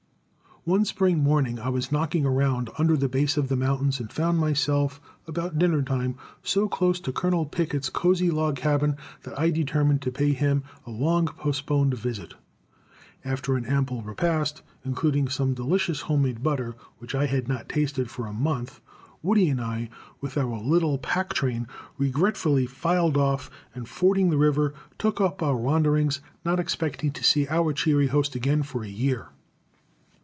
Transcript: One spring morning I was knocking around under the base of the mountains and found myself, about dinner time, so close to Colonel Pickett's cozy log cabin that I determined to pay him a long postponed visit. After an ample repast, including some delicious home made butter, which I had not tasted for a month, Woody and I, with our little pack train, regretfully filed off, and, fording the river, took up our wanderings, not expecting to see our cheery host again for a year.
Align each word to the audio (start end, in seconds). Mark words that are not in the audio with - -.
One 0.63 0.85
spring 0.85 1.23
morning 1.23 1.57
I 1.57 1.69
was 1.69 1.91
knocking 1.91 2.23
around 2.23 2.69
under 2.77 2.95
the 2.95 3.09
base 3.09 3.35
of 3.35 3.49
the 3.49 3.55
mountains 3.55 3.99
and 3.99 4.13
found 4.13 4.37
myself, 4.37 5.01
about 5.25 5.57
dinner 5.57 5.81
time, 5.81 6.17
so 6.43 6.69
close 6.69 6.99
to 6.99 7.11
Colonel 7.11 7.47
Pickett's 7.47 7.89
cozy 7.89 8.29
log 8.29 8.57
cabin 8.57 8.95
that 9.23 9.39
I 9.39 9.49
determined 9.49 10.03
to 10.03 10.11
pay 10.11 10.33
him 10.33 10.61
a 10.85 10.91
long 10.91 11.25
postponed 11.25 11.95
visit. 11.95 12.35
After 13.25 13.55
an 13.57 13.65
ample 13.65 14.03
repast, 14.03 14.61
including 14.85 15.29
some 15.29 15.55
delicious 15.55 16.01
home 16.01 16.21
made 16.21 16.43
butter, 16.43 16.75
which 16.99 17.15
I 17.15 17.25
had 17.25 17.47
not 17.47 17.67
tasted 17.67 18.11
for 18.11 18.27
a 18.27 18.31
month, 18.31 18.81
Woody 19.23 19.49
and 19.49 19.59
I, 19.59 19.89
with 20.21 20.37
our 20.37 20.59
little 20.59 20.99
pack 20.99 21.33
train, 21.33 21.67
regretfully 21.97 22.67
filed 22.67 23.17
off, 23.17 23.49
and, 23.73 23.89
fording 23.89 24.29
the 24.29 24.37
river, 24.37 24.75
took 24.99 25.19
up 25.19 25.41
our 25.41 25.57
wanderings, 25.57 26.21
not 26.45 26.59
expecting 26.59 27.09
to 27.13 27.23
see 27.23 27.47
our 27.47 27.73
cheery 27.73 28.05
host 28.09 28.35
again 28.35 28.61
for 28.61 28.83
a 28.83 28.87
year. 28.87 29.29